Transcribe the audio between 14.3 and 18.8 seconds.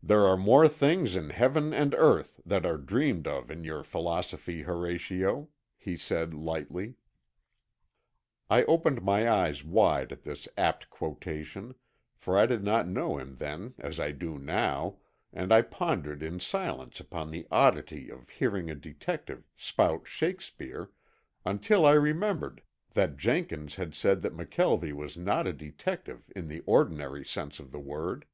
now and I pondered in silence upon the oddity of hearing a